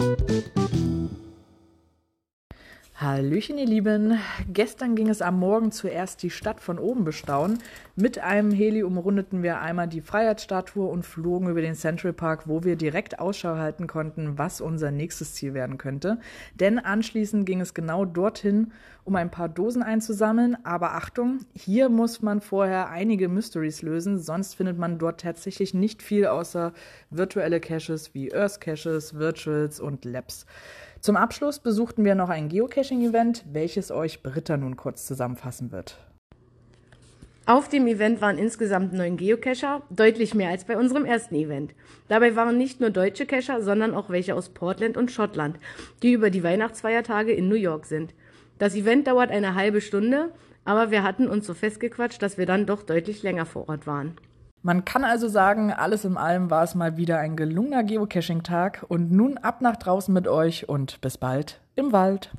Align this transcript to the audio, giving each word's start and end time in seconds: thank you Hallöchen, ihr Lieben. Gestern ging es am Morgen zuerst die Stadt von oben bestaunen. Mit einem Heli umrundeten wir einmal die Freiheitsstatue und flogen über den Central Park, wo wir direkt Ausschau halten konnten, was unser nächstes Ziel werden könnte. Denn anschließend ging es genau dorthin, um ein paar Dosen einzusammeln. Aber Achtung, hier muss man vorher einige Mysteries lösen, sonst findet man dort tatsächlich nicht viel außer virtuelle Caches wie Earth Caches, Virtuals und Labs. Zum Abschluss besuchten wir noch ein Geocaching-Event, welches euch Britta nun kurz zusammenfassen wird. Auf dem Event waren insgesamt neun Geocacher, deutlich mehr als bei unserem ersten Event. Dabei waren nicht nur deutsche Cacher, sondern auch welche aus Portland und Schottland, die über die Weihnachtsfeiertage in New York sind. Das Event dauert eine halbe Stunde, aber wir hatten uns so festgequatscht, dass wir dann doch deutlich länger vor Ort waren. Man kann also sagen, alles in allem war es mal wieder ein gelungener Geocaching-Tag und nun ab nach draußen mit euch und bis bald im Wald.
thank 0.00 0.20
you 0.20 0.29
Hallöchen, 3.02 3.56
ihr 3.56 3.64
Lieben. 3.64 4.18
Gestern 4.52 4.94
ging 4.94 5.08
es 5.08 5.22
am 5.22 5.38
Morgen 5.38 5.72
zuerst 5.72 6.22
die 6.22 6.28
Stadt 6.28 6.60
von 6.60 6.78
oben 6.78 7.02
bestaunen. 7.02 7.58
Mit 7.96 8.18
einem 8.18 8.50
Heli 8.50 8.82
umrundeten 8.82 9.42
wir 9.42 9.62
einmal 9.62 9.88
die 9.88 10.02
Freiheitsstatue 10.02 10.84
und 10.84 11.06
flogen 11.06 11.48
über 11.48 11.62
den 11.62 11.74
Central 11.74 12.12
Park, 12.12 12.46
wo 12.46 12.62
wir 12.62 12.76
direkt 12.76 13.18
Ausschau 13.18 13.56
halten 13.56 13.86
konnten, 13.86 14.36
was 14.36 14.60
unser 14.60 14.90
nächstes 14.90 15.32
Ziel 15.32 15.54
werden 15.54 15.78
könnte. 15.78 16.18
Denn 16.56 16.78
anschließend 16.78 17.46
ging 17.46 17.62
es 17.62 17.72
genau 17.72 18.04
dorthin, 18.04 18.72
um 19.04 19.16
ein 19.16 19.30
paar 19.30 19.48
Dosen 19.48 19.82
einzusammeln. 19.82 20.58
Aber 20.62 20.92
Achtung, 20.92 21.38
hier 21.54 21.88
muss 21.88 22.20
man 22.20 22.42
vorher 22.42 22.90
einige 22.90 23.30
Mysteries 23.30 23.80
lösen, 23.80 24.18
sonst 24.18 24.56
findet 24.56 24.76
man 24.76 24.98
dort 24.98 25.22
tatsächlich 25.22 25.72
nicht 25.72 26.02
viel 26.02 26.26
außer 26.26 26.74
virtuelle 27.08 27.60
Caches 27.60 28.12
wie 28.12 28.34
Earth 28.34 28.60
Caches, 28.60 29.14
Virtuals 29.14 29.80
und 29.80 30.04
Labs. 30.04 30.44
Zum 31.00 31.16
Abschluss 31.16 31.60
besuchten 31.60 32.04
wir 32.04 32.14
noch 32.14 32.28
ein 32.28 32.50
Geocaching-Event, 32.50 33.46
welches 33.50 33.90
euch 33.90 34.22
Britta 34.22 34.58
nun 34.58 34.76
kurz 34.76 35.06
zusammenfassen 35.06 35.72
wird. 35.72 35.96
Auf 37.46 37.70
dem 37.70 37.86
Event 37.86 38.20
waren 38.20 38.36
insgesamt 38.36 38.92
neun 38.92 39.16
Geocacher, 39.16 39.82
deutlich 39.88 40.34
mehr 40.34 40.50
als 40.50 40.64
bei 40.64 40.76
unserem 40.76 41.06
ersten 41.06 41.34
Event. 41.36 41.74
Dabei 42.08 42.36
waren 42.36 42.58
nicht 42.58 42.80
nur 42.80 42.90
deutsche 42.90 43.24
Cacher, 43.24 43.62
sondern 43.62 43.94
auch 43.94 44.10
welche 44.10 44.34
aus 44.34 44.50
Portland 44.50 44.98
und 44.98 45.10
Schottland, 45.10 45.58
die 46.02 46.12
über 46.12 46.28
die 46.28 46.44
Weihnachtsfeiertage 46.44 47.32
in 47.32 47.48
New 47.48 47.56
York 47.56 47.86
sind. 47.86 48.14
Das 48.58 48.74
Event 48.74 49.06
dauert 49.06 49.30
eine 49.30 49.54
halbe 49.54 49.80
Stunde, 49.80 50.30
aber 50.66 50.90
wir 50.90 51.02
hatten 51.02 51.28
uns 51.28 51.46
so 51.46 51.54
festgequatscht, 51.54 52.20
dass 52.20 52.36
wir 52.36 52.44
dann 52.44 52.66
doch 52.66 52.82
deutlich 52.82 53.22
länger 53.22 53.46
vor 53.46 53.70
Ort 53.70 53.86
waren. 53.86 54.18
Man 54.62 54.84
kann 54.84 55.04
also 55.04 55.26
sagen, 55.28 55.72
alles 55.72 56.04
in 56.04 56.18
allem 56.18 56.50
war 56.50 56.64
es 56.64 56.74
mal 56.74 56.98
wieder 56.98 57.18
ein 57.18 57.34
gelungener 57.34 57.82
Geocaching-Tag 57.82 58.84
und 58.88 59.10
nun 59.10 59.38
ab 59.38 59.62
nach 59.62 59.76
draußen 59.76 60.12
mit 60.12 60.28
euch 60.28 60.68
und 60.68 61.00
bis 61.00 61.16
bald 61.16 61.60
im 61.76 61.92
Wald. 61.92 62.30